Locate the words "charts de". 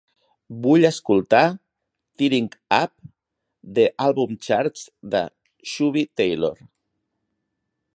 4.49-5.25